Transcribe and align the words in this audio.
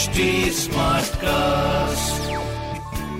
HD 0.00 0.20
cast 1.14 2.30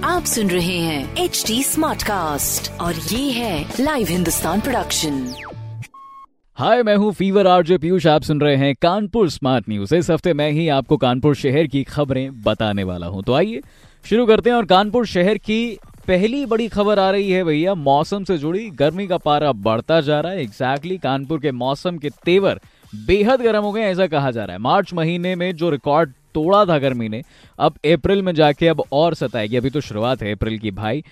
आप 0.04 0.24
सुन 0.24 0.50
रहे 0.50 0.76
हैं 0.78 1.16
एच 1.16 1.44
डी 1.46 1.62
स्मार्ट 1.62 2.02
कास्ट 2.02 2.70
और 2.80 2.94
ये 2.94 3.30
है 3.30 3.74
लाइव 3.80 4.06
हिंदुस्तान 4.10 4.60
प्रोडक्शन 4.60 5.34
हाय 6.58 6.82
मैं 6.82 6.96
हूँ 6.96 7.12
फीवर 7.12 7.46
आरजे 7.46 7.78
पीयूष 7.78 8.06
आप 8.06 8.22
सुन 8.22 8.40
रहे 8.40 8.56
हैं 8.56 8.74
कानपुर 8.82 9.30
स्मार्ट 9.30 9.68
न्यूज़ 9.68 9.94
इस 9.94 10.10
हफ़्ते 10.10 10.32
मैं 10.32 10.50
ही 10.50 10.68
आपको 10.68 10.96
कानपुर 10.96 11.34
शहर 11.34 11.66
की 11.66 11.82
खबरें 11.84 12.42
बताने 12.42 12.84
वाला 12.84 13.06
हूँ। 13.06 13.22
तो 13.22 13.34
आइए 13.34 13.60
शुरू 14.04 14.26
करते 14.26 14.50
हैं 14.50 14.56
और 14.56 14.66
कानपुर 14.66 15.06
शहर 15.06 15.38
की 15.38 15.78
पहली 16.08 16.46
बड़ी 16.46 16.68
खबर 16.68 16.98
आ 16.98 17.10
रही 17.10 17.30
है 17.30 17.44
भैया। 17.44 17.74
मौसम 17.74 18.24
से 18.24 18.38
जुड़ी 18.38 18.70
गर्मी 18.70 19.06
का 19.06 19.16
पारा 19.16 19.52
बढ़ता 19.52 20.00
जा 20.00 20.20
रहा 20.20 20.32
है। 20.32 20.42
एग्जैक्टली 20.42 20.98
कानपुर 20.98 21.40
के 21.40 21.50
मौसम 21.52 21.98
के 21.98 22.10
तेवर 22.24 22.60
बेहद 23.06 23.42
गर्म 23.42 23.62
हो 23.62 23.72
गए 23.72 23.82
ऐसा 23.82 24.06
कहा 24.06 24.30
जा 24.30 24.44
रहा 24.44 24.52
है। 24.52 24.62
मार्च 24.62 24.92
महीने 24.94 25.34
में 25.34 25.52
जो 25.56 25.70
रिकॉर्ड 25.70 26.12
तोड़ा 26.34 26.64
था 26.64 26.78
गर्मी 26.78 27.08
ने। 27.08 27.22
अब 27.58 27.74
अप्रैल 27.86 28.22
में 28.22 28.34
जाके 28.34 28.68
अब 28.68 28.82
और 28.92 29.14
सताएगी। 29.14 29.56
अभी 29.56 29.70
तो 29.70 29.80
शुरुआत 29.80 30.22
है 30.22 30.32
अप्रैल 30.32 30.58
की, 30.58 30.70
भाई। 30.70 31.04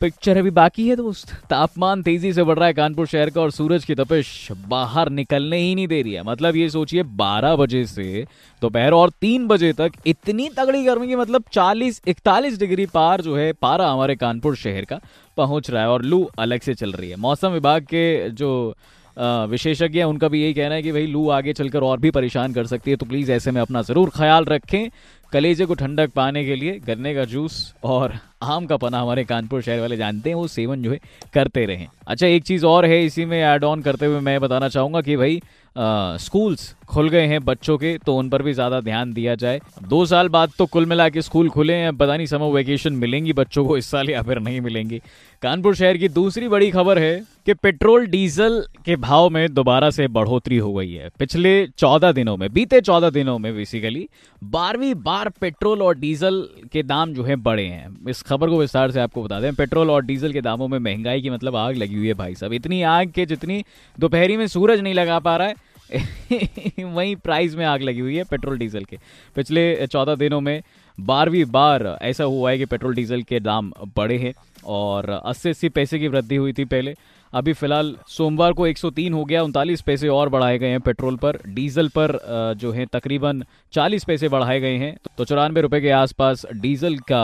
पिक्चर 0.00 0.36
अभी 0.36 0.50
बाकी 0.50 0.88
है 0.88 0.96
दोस्त। 0.96 1.32
तापमान 1.50 2.02
तेज़ी 2.02 2.32
से 2.32 2.42
बढ़ 2.42 2.58
रहा 2.58 2.66
है 2.66 2.72
कानपुर 2.72 3.06
शहर 3.06 3.30
का 3.30 3.40
और 3.40 3.50
सूरज 3.50 3.84
की 3.84 3.94
तपिश 3.94 4.48
बाहर 4.68 5.08
निकलने 5.08 5.56
ही 5.56 5.74
नहीं 5.74 5.86
दे 5.88 6.02
रही 6.02 6.12
है। 6.12 6.22
मतलब 6.22 6.56
ये 6.56 6.68
सोचिए 6.70 7.02
12 7.02 7.56
बजे 7.56 7.84
से 7.86 8.26
दोपहर 8.62 8.90
तो 8.90 8.96
और 8.96 9.10
तीन 9.20 9.46
बजे 9.46 9.72
तक 9.72 9.92
इतनी 10.06 10.48
तगड़ी 10.48 10.84
गर्मी 10.84 11.08
की 11.08 11.16
मतलब 11.16 11.44
40 11.52 12.00
41 12.08 12.58
डिग्री 12.58 12.86
पार 12.86 13.20
जो 13.20 13.36
है, 13.36 13.52
पारा 13.52 13.88
हमारे 13.88 14.16
कानपुर 14.16 14.56
शहर 14.56 14.84
का 14.84 15.00
पहुँच 15.36 15.70
रहा 15.70 15.82
है 15.82 15.88
और 15.88 16.02
लू 16.02 16.30
अलग 16.38 16.60
से 16.60 16.74
चल 16.74 16.92
रही 16.92 17.10
है। 17.10 17.16
मौसम 17.16 17.48
विभाग 17.48 17.82
के 17.82 18.30
जो 18.30 18.74
विशेषज्ञ 19.20 19.98
हैं, 19.98 20.04
उनका 20.04 20.28
भी 20.28 20.42
यही 20.42 20.54
कहना 20.54 20.74
है 20.74 20.82
कि 20.82 20.92
भाई, 20.92 21.06
लू 21.06 21.28
आगे 21.30 21.52
चलकर 21.52 21.82
और 21.82 22.00
भी 22.00 22.10
परेशान 22.10 22.52
कर 22.52 22.66
सकती 22.66 22.90
है 22.90 22.96
तो 22.96 23.06
प्लीज़ 23.06 23.32
ऐसे 23.32 23.50
में 23.50 23.60
अपना 23.60 23.82
ज़रूर 23.82 24.10
ख्याल 24.10 24.44
रखें। 24.44 24.90
कलेजे 25.32 25.66
को 25.66 25.74
ठंडक 25.74 26.12
पाने 26.12 26.44
के 26.44 26.54
लिए 26.54 26.78
गन्ने 26.86 27.14
का 27.14 27.24
जूस 27.26 27.62
और 27.84 28.18
आम 28.42 28.66
का 28.66 28.76
पना 28.76 29.00
हमारे 29.00 29.24
कानपुर 29.24 29.62
शहर 29.62 29.80
वाले 29.80 29.96
जानते 29.96 30.30
हैं, 30.30 30.36
वो 30.36 30.46
सेवन 30.48 30.82
जो 30.82 30.90
है 30.92 30.98
करते 31.34 31.64
रहें। 31.66 31.86
अच्छा 32.06 32.26
एक 32.26 32.44
चीज़ 32.44 32.66
और 32.66 32.86
है, 32.86 33.04
इसी 33.04 33.24
में 33.24 33.40
ऐड 33.40 33.64
ऑन 33.64 33.82
करते 33.82 34.06
हुए 34.06 34.20
मैं 34.20 34.40
बताना 34.40 34.68
चाहूँगा 34.68 35.00
कि 35.00 35.16
भाई 35.16 35.40
स्कूल्स 35.76 36.74
खुल 36.86 37.08
गए 37.08 37.26
हैं 37.26 37.44
बच्चों 37.44 37.76
के 37.78 37.96
तो 38.06 38.14
उन 38.16 38.28
पर 38.28 38.42
भी 38.42 38.52
ज़्यादा 38.52 38.80
ध्यान 38.80 39.12
दिया 39.12 39.34
जाए। 39.34 39.60
दो 39.82 40.04
साल 40.06 40.28
बाद 40.28 40.52
तो 40.58 40.66
कुल 40.66 40.86
मिला 40.86 41.08
के 41.08 41.22
स्कूल 41.22 41.48
खुले 41.48 41.74
हैं, 41.74 41.96
पता 41.96 42.16
नहीं 42.16 42.26
समर 42.26 42.52
वेकेशन 42.52 42.92
मिलेंगी 42.94 43.32
बच्चों 43.32 43.64
को, 43.66 43.76
इस 43.76 43.90
साल 43.90 44.10
या 44.10 44.22
फिर 44.22 44.38
नहीं 44.38 44.60
मिलेंगी। 44.60 44.98
कानपुर 45.42 45.74
शहर 45.74 45.96
की 45.96 46.08
दूसरी 46.08 46.48
बड़ी 46.48 46.70
खबर 46.70 46.98
है 46.98 47.22
कि 47.46 47.54
पेट्रोल 47.54 48.06
डीजल 48.06 48.60
के 48.84 48.96
भाव 48.98 49.28
में 49.30 49.54
दोबारा 49.54 49.90
से 49.90 50.08
बढ़ोतरी 50.08 50.56
हो 50.56 50.72
गई 50.74 50.92
है। 50.92 51.08
पिछले 51.18 51.66
चौदह 51.68 52.12
दिनों 52.12 52.36
में, 52.36 52.52
बीते 52.52 52.80
चौदह 52.80 53.10
दिनों 53.10 53.38
में 53.38 53.54
बेसिकली 53.54 54.08
बारहवीं 54.42 54.94
बार 54.96 55.28
पेट्रोल 55.40 55.82
और 55.82 55.98
डीजल 55.98 56.44
के 56.72 56.82
दाम 56.82 57.14
जो 57.14 57.24
है 57.24 57.36
बढ़े 57.38 57.64
हैं। 57.64 57.96
इस 58.08 58.22
खबर 58.30 58.48
को 58.48 58.58
विस्तार 58.60 58.90
से 58.90 59.00
आपको 59.00 59.22
बता 59.22 59.40
दें, 59.40 59.54
पेट्रोल 59.54 59.90
और 59.90 60.04
डीजल 60.04 60.32
के 60.32 60.40
दामों 60.40 60.68
में 60.68 60.78
महँगाई 60.78 61.22
की 61.22 61.30
मतलब 61.30 61.56
आग 61.56 61.76
लगी 61.76 61.96
हुई 61.96 62.08
है 62.08 62.14
भाई 62.14 62.34
साहब। 62.34 62.52
इतनी 62.52 62.82
आग 62.82 63.10
के 63.10 63.26
जितनी 63.26 63.64
दोपहरी 63.98 64.36
में 64.36 64.46
सूरज 64.46 64.80
नहीं 64.80 64.94
लगा 64.94 65.18
पा 65.18 65.36
रहा 65.36 65.48
है, 65.48 65.54
वहीं 66.84 67.16
प्राइस 67.16 67.54
में 67.54 67.64
आग 67.64 67.82
लगी 67.82 68.00
हुई 68.00 68.16
है 68.16 68.24
पेट्रोल, 68.24 68.58
डीजल 68.58 68.84
के। 68.84 68.98
पिछले 69.36 69.86
चौदह 69.86 70.14
दिनों 70.14 70.40
में 70.40 70.62
बारहवीं 71.00 71.44
बार 71.44 71.98
ऐसा 72.02 72.24
हुआ 72.24 72.50
है 72.50 72.58
कि 72.58 72.64
पेट्रोल 72.64 72.94
डीजल 72.94 73.22
के 73.22 73.40
दाम 73.40 73.72
बढ़े 73.96 74.16
हैं 74.18 74.32
और 74.68 75.08
अस्सी 75.10 75.50
अस्सी 75.50 75.68
पैसे 75.68 75.98
की 75.98 76.08
वृद्धि 76.08 76.36
हुई 76.36 76.52
थी 76.52 76.64
पहले। 76.66 76.94
अभी 77.32 77.52
फ़िलहाल 77.52 77.94
सोमवार 78.08 78.52
को 78.52 78.66
103 78.66 79.12
हो 79.12 79.24
गया, 79.24 79.42
उनतालीस 79.42 79.80
पैसे 79.80 80.08
और 80.08 80.28
बढ़ाए 80.28 80.58
गए 80.58 80.68
हैं 80.68 80.80
पेट्रोल 80.80 81.16
पर। 81.16 81.38
डीजल 81.48 81.88
पर 81.88 82.18
जो 82.60 82.72
है, 82.72 82.86
तकरीबन 82.86 83.42
40 83.72 84.04
पैसे 84.04 84.28
बढ़ाए 84.28 84.58
गए 84.60 84.76
हैं। 84.76 84.96
तो 85.18 85.24
चौरानवे 85.24 85.60
रुपए 85.60 85.80
के 85.80 85.90
आसपास 85.92 86.44
डीजल 86.52 86.98
का 87.10 87.22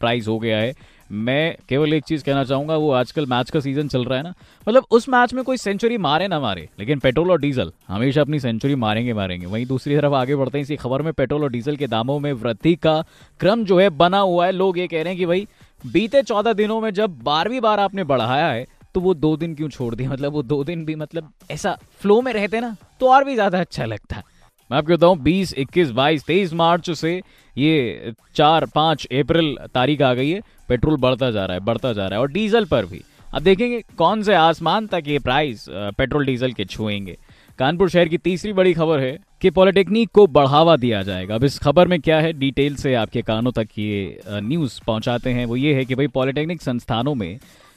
प्राइस 0.00 0.28
हो 0.28 0.38
गया 0.38 0.58
है। 0.58 0.74
मैं 1.10 1.56
केवल 1.68 1.92
एक 1.94 2.04
चीज़ 2.04 2.24
कहना 2.24 2.42
चाहूँगा, 2.44 2.76
वो 2.76 2.90
आजकल 2.92 3.26
मैच 3.26 3.50
का 3.50 3.60
सीज़न 3.60 3.88
चल 3.88 4.04
रहा 4.04 4.18
है 4.18 4.22
ना। 4.24 4.32
मतलब 4.66 4.84
उस 4.90 5.08
मैच 5.08 5.34
में 5.34 5.42
कोई 5.44 5.56
सेंचुरी 5.56 5.98
मारे 5.98 6.28
ना 6.28 6.38
मारे, 6.40 6.68
लेकिन 6.78 6.98
पेट्रोल 6.98 7.30
और 7.30 7.40
डीजल, 7.40 7.72
हमेशा 7.88 8.20
अपनी 8.20 8.40
सेंचुरी 8.40 8.74
मारेंगे 8.76 9.14
मारेंगे। 9.14 9.46
वहीं 9.46 9.66
दूसरी 9.66 9.96
तरफ़ 9.96 10.14
आगे 10.14 10.36
बढ़ते 10.36 10.58
हैं, 10.58 10.62
इसी 10.62 10.76
खबर 10.76 11.02
में 11.02 11.12
पेट्रोल 11.12 11.42
और 11.42 11.50
डीजल 11.50 11.76
के 11.76 11.86
दामों 11.86 12.18
में 12.18 12.32
वृद्धि 12.32 12.74
का 12.76 13.02
क्रम 13.40 13.64
जो 13.64 13.78
है 13.80 13.88
बना 13.92 14.18
हुआ 14.20 14.46
है, 14.46 14.52
लोग 14.52 14.78
ये 14.78 14.86
कह 14.88 15.02
रहे 15.02 15.12
हैं 15.12 15.18
कि 15.18 15.26
भाई, 15.26 15.46
बीते 15.84 16.22
चौदह 16.22 16.52
दिनों 16.54 16.80
में 16.80 16.90
जब 16.92 17.18
बारहवीं 17.22 17.60
बार 17.60 17.80
आपने 17.80 18.04
बढ़ाया 18.04 18.46
है 18.48 18.66
तो 18.94 19.00
वो 19.00 19.14
दो 19.14 19.36
दिन 19.36 19.54
क्यों 19.54 19.68
छोड़ 19.68 19.94
दिया? 19.94 20.10
मतलब 20.10 20.32
वो 20.32 20.42
दो 20.44 20.62
दिन 20.64 20.84
भी 20.84 20.94
मतलब 20.96 21.32
ऐसा 21.50 21.76
फ्लो 22.00 22.20
में 22.22 22.32
रहते 22.32 22.60
ना 22.60 22.76
तो 23.00 23.08
और 23.08 23.24
भी 23.24 23.34
ज़्यादा 23.34 23.60
अच्छा 23.60 23.84
लगता। 23.84 24.16
है 24.16 24.22
मैं 24.70 24.78
आपको 24.78 24.92
बताऊँ, 24.92 25.16
बीस, 25.18 25.52
इक्कीस, 25.54 25.90
बाईस, 25.90 26.24
तेईस 26.24 26.52
मार्च 26.54 26.90
से 26.90 27.20
ये 27.56 28.12
चार, 28.34 28.66
पाँच 28.66 29.06
अप्रैल 29.06 29.56
तारीख 29.74 30.02
आ 30.02 30.12
गई 30.14 30.30
है, 30.30 30.40
पेट्रोल 30.68 30.96
बढ़ता 30.96 31.30
जा 31.30 31.44
रहा 31.44 31.54
है, 31.54 31.60
बढ़ता 31.60 31.92
जा 31.92 32.06
रहा 32.06 32.14
है, 32.14 32.20
और 32.20 32.30
डीजल 32.32 32.64
पर 32.64 32.86
भी। 32.86 33.02
अब 33.28 33.42
देखेंगे 33.42 33.82
कौन 33.98 34.22
से 34.22 34.34
आसमान 34.34 34.86
तक 34.86 35.02
ये 35.06 35.18
प्राइस 35.18 35.64
पेट्रोल, 35.70 36.26
डीजल 36.26 36.52
के 36.52 36.64
छुएँगे। 36.66 37.16
कानपुर 37.58 37.88
शहर 37.90 38.08
की 38.08 38.18
तीसरी 38.18 38.52
बड़ी 38.52 38.72
खबर 38.74 39.00
है 39.00 39.18
कि 39.40 39.50
पॉलिटेक्निक 39.50 40.10
को 40.10 40.26
बढ़ावा 40.26 40.76
दिया 40.76 41.02
जाएगा। 41.02 41.34
अब 41.34 41.44
इस 41.44 41.58
खबर 41.58 41.88
में 41.88 42.00
क्या 42.00 42.20
है? 42.20 42.32
डिटेल 42.32 42.76
से 42.76 42.94
आपके 42.94 43.22
कानों 43.22 43.52
तक 43.52 43.68
ये 43.78 44.20
न्यूज़ 44.28 44.80
पहुंचाते 44.86 45.30
हैं। 45.30 45.44
वो 45.46 45.56
ये 45.56 45.74
है 45.74 45.84
कि 45.84 45.94
भाई 45.94 46.06
पॉलिटेक्निक 46.06 46.62
संस्थानों 46.62 47.14
में 47.14 47.34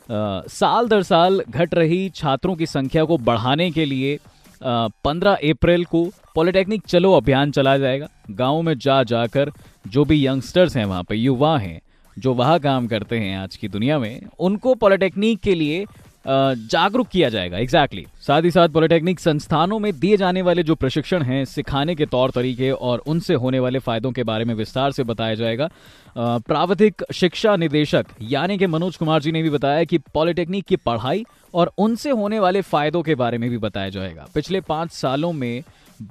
आ, 0.09 0.41
साल 0.49 0.87
दर 0.87 1.03
साल 1.03 1.41
घट 1.49 1.73
रही 1.73 2.09
छात्रों 2.09 2.55
की 2.55 2.65
संख्या 2.65 3.03
को 3.03 3.17
बढ़ाने 3.19 3.69
के 3.71 3.85
लिए 3.85 4.17
पंद्रह 4.61 5.33
अप्रैल 5.43 5.85
को 5.85 6.03
पॉलिटेक्निक 6.35 6.81
चलो 6.87 7.13
अभियान 7.13 7.51
चलाया 7.51 7.77
जाएगा। 7.77 8.07
गाँव 8.31 8.61
में 8.61 8.77
जा 8.77 9.01
जाकर 9.03 9.51
जो 9.87 10.05
भी 10.05 10.25
यंगस्टर्स 10.27 10.77
हैं 10.77 10.85
वहाँ 10.85 11.03
पे 11.03 11.15
युवा 11.15 11.57
हैं 11.57 11.79
जो 12.17 12.33
वहाँ 12.33 12.59
काम 12.59 12.87
करते 12.87 13.19
हैं 13.19 13.37
आज 13.37 13.55
की 13.55 13.67
दुनिया 13.67 13.97
में 13.99 14.21
उनको 14.39 14.73
पॉलिटेक्निक 14.75 15.39
के 15.39 15.55
लिए 15.55 15.85
जागरूक 16.27 17.07
किया 17.07 17.29
जाएगा। 17.29 17.57
Exactly 17.57 18.01
exactly. 18.01 18.25
साथ 18.27 18.41
ही 18.41 18.51
साथ 18.51 18.69
पॉलिटेक्निक 18.69 19.19
संस्थानों 19.19 19.79
में 19.79 19.91
दिए 19.99 20.17
जाने 20.17 20.41
वाले 20.41 20.63
जो 20.63 20.75
प्रशिक्षण 20.75 21.23
हैं, 21.23 21.43
सिखाने 21.45 21.95
के 21.95 22.05
तौर 22.05 22.31
तरीके 22.31 22.71
और 22.71 23.03
उनसे 23.07 23.33
होने 23.33 23.59
वाले 23.59 23.79
फायदों 23.79 24.11
के 24.11 24.23
बारे 24.23 24.45
में 24.45 24.53
विस्तार 24.55 24.91
से 24.91 25.03
बताया 25.03 25.35
जाएगा। 25.35 25.69
प्राविधिक 26.17 27.03
शिक्षा 27.13 27.55
निदेशक, 27.55 28.05
यानी 28.21 28.57
कि 28.57 28.67
मनोज 28.67 28.97
कुमार 28.97 29.21
जी 29.21 29.31
ने 29.31 29.43
भी 29.43 29.49
बताया 29.49 29.83
कि 29.83 29.97
पॉलिटेक्निक 30.13 30.65
की 30.65 30.75
पढ़ाई 30.75 31.25
और 31.53 31.71
उनसे 31.77 32.09
होने 32.09 32.39
वाले 32.39 32.61
फायदों 32.61 33.01
के 33.01 33.15
बारे 33.15 33.37
में 33.37 33.49
भी 33.49 33.57
बताया 33.57 33.89
जाएगा। 33.89 34.27
पिछले 34.35 34.61
पाँच 34.61 34.91
सालों 34.91 35.31
में 35.33 35.63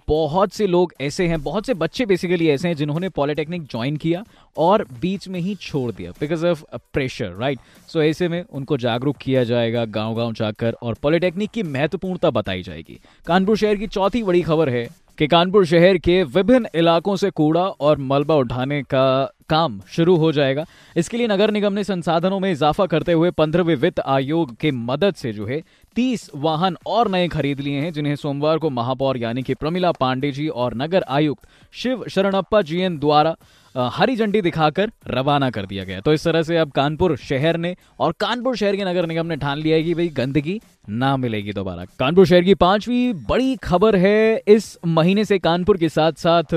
बहुत 0.09 0.53
से 0.53 0.67
लोग 0.67 0.93
ऐसे 1.01 1.27
हैं, 1.27 1.43
बहुत 1.43 1.67
से 1.67 1.75
बच्चे 1.75 2.07
बेसिकली 2.07 2.49
ऐसे 2.49 2.69
हैं 2.69 2.77
जिन्होंने 2.77 3.09
पॉलिटेक्निक 3.09 3.63
ज्वाइन 3.63 3.97
किया 3.97 4.25
और 4.57 4.85
बीच 5.01 5.29
में 5.29 5.39
ही 5.41 5.55
छोड़ 5.55 5.91
दिया 5.93 6.11
because 6.11 6.47
of 6.47 6.65
pressure 6.93 7.31
right 7.31 7.59
so 7.89 8.03
ऐसे 8.03 8.29
में 8.29 8.43
उनको 8.43 8.77
जागरूक 8.77 9.17
किया 9.17 9.45
जाएगा 9.45 9.85
गाँव 9.85 10.15
गाँव 10.15 10.33
जाकर 10.33 10.77
और 10.83 10.95
पॉलिटेक्निक 10.95 11.51
की 11.51 11.63
महत्वपूर्णता 11.63 12.31
बताई 12.31 12.63
जाएगी। 12.63 13.01
कानपुर 13.27 13.57
शहर 13.57 13.77
की 13.77 13.87
चौथी 13.87 14.23
बड़ी 14.23 14.43
खबर 14.43 14.69
है 14.69 14.89
कि 15.19 15.27
कानपुर 15.27 15.67
शहर 15.67 15.99
के 15.99 16.23
विभिन्न 16.25 16.69
इलाकों 16.75 17.17
से 17.17 17.31
कूड़ा 17.31 17.63
और 17.63 17.99
मलबा 17.99 18.35
उठाने 18.35 18.83
का 18.83 19.33
काम 19.49 19.81
शुरू 19.89 20.17
हो 20.17 20.33
जाएगा। 20.33 20.65
इसके 20.97 21.17
लिए 21.17 21.27
नगर 21.29 21.51
निगम 21.51 21.73
ने 21.73 21.85
संसाधनों 21.85 22.41
में 22.41 22.51
इजाफा 22.53 22.87
करते 22.87 23.13
हुए 23.13 23.31
पंद्रहवें 23.31 23.75
वित्त 23.77 24.01
आयोग 24.01 24.57
के 24.57 24.71
मदद 24.71 25.15
से 25.15 25.33
जो 25.33 25.47
है, 25.47 25.63
तीस 25.97 26.31
वाहन 26.35 26.77
और 26.87 27.11
नए 27.11 27.29
खरीद 27.29 27.61
लिए 27.61 27.81
हैं, 27.81 27.93
जिन्हें 27.93 28.17
सोमवार 28.17 28.59
को 28.59 28.71
महापौर 28.71 29.17
यानी 29.17 29.43
कि 29.43 29.55
प्रमिला 29.55 29.93
पांडे 29.93 30.33
जी 30.33 30.49
और 30.49 30.75
नगर 30.75 31.05
आयुक्त 31.09 31.49
शिव 31.73 32.05
शरणप्पा 32.09 32.63
जी 32.63 32.81
एन 32.81 32.99
द्वारा 32.99 33.37
हरी 33.75 34.15
झंडी 34.17 34.41
दिखाकर 34.43 34.91
रवाना 35.09 35.49
कर 35.51 35.67
दिया 35.67 35.85
गया। 35.85 36.01
तो 36.01 36.13
इस 36.13 36.25
तरह 36.25 36.43
से 36.43 36.57
अब 36.57 36.71
कानपुर 36.71 37.17
शहर 37.19 37.57
ने 37.57 37.75
और 38.01 38.13
कानपुर 38.21 38.57
शहर 38.57 38.77
के 38.77 38.85
नगर 38.85 39.07
निगम 39.07 39.27
ने 39.27 39.37
ठान 39.37 39.59
लिया 39.59 39.77
है 39.77 39.83
कि 39.83 39.95
भाई 39.95 40.09
गंदगी 40.09 40.61
ना 40.89 41.17
मिलेगी 41.17 41.53
दोबारा। 41.53 41.85
कानपुर 41.99 42.27
शहर 42.27 42.43
की 42.43 42.55
पांचवी 42.55 43.13
बड़ी 43.29 43.57
खबर 43.57 43.97
है, 43.97 44.43
इस 44.49 44.77
महीने 44.87 45.25
से 45.25 45.39
कानपुर 45.39 45.79
के 45.79 45.89
साथ 45.89 46.13
साथ 46.19 46.55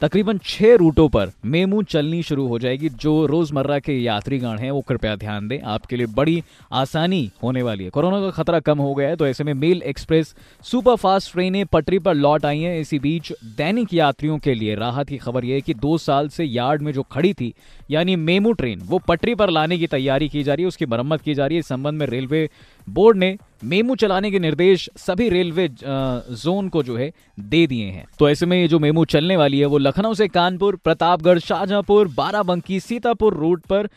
तकरीबन 0.00 0.38
छह 0.38 0.74
रूटों 0.74 1.08
पर 1.08 1.30
मेमू 1.44 1.82
चलनी 1.82 2.22
शुरू 2.22 2.46
हो 2.48 2.58
जाएगी। 2.58 2.88
जो 2.90 3.26
रोज़मर्रा 3.26 3.78
के 3.78 3.92
यात्रीगण 3.94 4.58
हैं, 4.58 4.70
वो 4.70 4.80
कृपया 4.80 5.16
ध्यान 5.16 5.48
दें। 5.48 5.60
आपके 5.62 5.96
लिए 5.96 6.06
बड़ी 6.06 6.42
आसानी 6.72 7.30
होने 7.42 7.62
वाली 7.62 7.84
है। 7.84 7.90
कोरोना 7.90 8.20
का 8.20 8.30
खतरा 8.32 8.60
कम 8.60 8.78
हो 8.78 8.94
गया 8.94 9.08
है 9.08 9.16
तो 9.16 9.26
ऐसे 9.26 9.44
में 9.44 9.52
मेल 9.54 9.82
एक्सप्रेस 9.82 10.34
सुपर 10.64 10.96
फास्ट 10.96 11.32
ट्रेनें 11.32 11.64
पटरी 11.66 11.98
पर 11.98 12.14
लौट 12.14 12.46
आई 12.46 12.60
हैं। 12.60 12.78
इसी 12.80 12.98
बीच 12.98 13.32
दैनिक 13.56 13.94
यात्रियों 13.94 14.38
के 14.38 14.54
लिए 14.54 14.74
राहत 14.74 15.08
की 15.08 15.18
खबर 15.18 15.44
यह 15.44 15.54
है 15.54 15.60
कि 15.60 15.74
दो 15.74 15.96
साल 15.98 16.28
से 16.28 16.44
यार्ड 16.44 16.82
में 16.82 16.92
जो 16.92 17.02
खड़ी 17.02 17.32
थी, 17.34 17.52
यानी 17.90 18.16
मेमू 18.16 18.52
ट्रेन, 18.52 18.80
वो 18.80 18.98
पटरी 18.98 19.34
पर 19.34 19.50
लाने 19.50 19.78
की 19.78 19.86
तैयारी 19.86 20.28
की 20.28 20.42
जा 20.42 20.54
रही 20.54 20.62
है। 20.62 20.68
उसकी 20.68 20.86
मरम्मत 20.86 21.20
की 21.20 21.34
जा 21.34 21.46
रही 21.46 21.56
है। 21.56 21.60
इस 21.60 21.66
संबंध 21.66 21.98
में 21.98 22.06
रेलवे 22.06 22.48
बोर्ड 22.90 23.18
ने 23.18 23.36
मेमू 23.64 23.94
चलाने 23.94 24.30
के 24.30 24.38
निर्देश 24.38 24.88
सभी 24.96 25.28
रेलवे 25.28 25.68
जोन 25.74 26.68
को 26.68 26.82
जो 26.82 26.96
है, 26.96 27.10
दे 27.40 27.66
दिए 27.66 27.86
हैं। 27.86 28.04
तो 28.18 28.28
ऐसे 28.28 28.46
में 28.46 28.56
ये 28.60 28.68
जो 28.68 28.78
मेमू 28.78 29.04
चलने 29.06 29.36
वाली 29.36 29.58
है, 29.58 29.66
वो 29.66 29.78
लखनऊ 29.78 30.14
से 30.14 30.28
कानपुर, 30.28 30.76
प्रतापगढ़, 30.76 31.38
शाहजहांपुर, 31.38 32.08
बाराबंकी, 32.08 32.80
सीतापुर 32.80 33.34
रूट 33.34 33.66
पर 33.66 33.88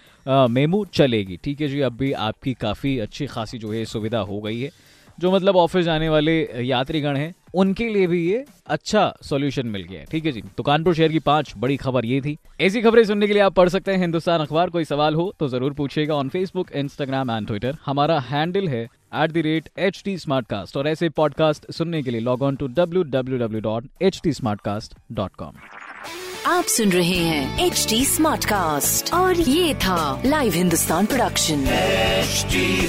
मेमू 0.50 0.84
चलेगी। 0.86 1.38
ठीक 1.44 1.62
है 1.62 1.68
जी, 1.68 1.80
अब 1.82 1.98
भी 1.98 2.12
आपकी 2.12 2.54
काफ़ी 2.54 2.98
अच्छी 3.00 3.28
खासी 3.28 3.58
जो 3.58 3.72
है, 3.72 3.86
सुविधा 3.86 4.20
हो 4.22 4.40
गई 4.42 4.60
है। 4.62 4.70
जो 5.18 5.32
मतलब 5.32 5.56
ऑफ़िस 5.58 5.86
जाने 5.86 6.10
वाले 6.10 6.42
यात्रीगण 6.64 7.18
हैं 7.18 7.34
उनके 7.54 7.88
लिए 7.90 8.08
भी 8.08 8.20
ये 8.26 8.44
अच्छा 8.68 9.14
सॉल्यूशन 9.24 9.68
मिल 9.68 9.84
गया 9.84 10.00
है। 10.00 10.06
ठीक 10.12 10.26
है 10.26 10.32
जी। 10.32 10.42
तो 10.58 10.64
कानपुर 10.64 10.96
शहर 10.96 11.12
की 11.12 11.20
पाँच 11.22 11.54
बड़ी 11.58 11.78
खबर 11.78 12.06
ये 12.06 12.20
थी। 12.22 12.38
ऐसी 12.62 12.82
खबरें 12.82 13.04
सुनने 13.04 13.28
के 13.28 13.34
लिए 13.34 13.42
आप 13.42 13.54
पढ़ 13.56 13.70
सकते 13.70 13.92
हैं 13.92 14.00
हिंदुस्तान 14.00 14.42
अखबार। 14.42 14.70
कोई 14.70 14.86
सवाल 14.86 15.16
हो 15.16 15.34
तो 15.40 15.48
ज़रूर 15.50 15.74
पूछिएगा 15.74 16.16
on 16.16 16.30
Facebook 16.30 16.72
Instagram 16.76 17.32
and 17.32 17.48
Twitter 17.48 17.78
हमारा 17.86 18.20
हैंडल 18.30 18.68
है 18.68 18.84
at 18.84 19.32
the 19.32 19.38
rate 19.46 19.70
H 19.80 20.02
T 20.06 20.18
smart 20.18 20.48
cast 20.48 20.78
और 20.78 20.88
ऐसे 20.88 21.10
पॉडकास्ट 21.18 21.72
सुनने 21.72 22.02
के 22.04 22.12
लिए 22.12 22.22
log 22.22 22.42
on 22.42 22.56
to 22.56 22.68
W 22.80 23.04
W 23.12 23.38
W 23.40 23.62
dot 23.62 23.90
H 24.02 24.20
T 24.24 24.34
smart 24.34 24.62
cast 24.62 24.96
dot 25.12 25.36
com 25.36 25.58
आप 26.48 26.64
सुन 26.68 26.90
रहे 26.92 27.18
हैं 27.18 27.66
एच 27.66 27.86
टी 27.90 28.04
स्मार्ट 28.06 28.46
कास्ट 28.46 29.14
और 29.14 29.40
ये 29.40 29.74
था 29.86 30.22
live 30.26 30.54
Hindustan 30.54 31.06
production 31.06 31.66